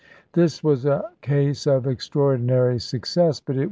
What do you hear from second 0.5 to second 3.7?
was a case of extraordinary success, but it was Chap.